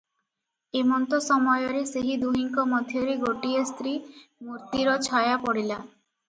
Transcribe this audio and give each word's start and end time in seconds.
ଏମନ୍ତ 0.79 1.17
ସମୟରେ 1.25 1.83
ସେହି 1.89 2.15
ଦୁହିଁଙ୍କ 2.23 2.65
ମଧ୍ୟରେ 2.71 3.13
ଗୋଟିଏ 3.25 3.61
ସ୍ତ୍ରୀ 3.73 3.95
ମୂର୍ତ୍ତିର 4.49 4.97
ଛାୟା 5.11 5.39
ପଡ଼ିଲା। 5.47 5.81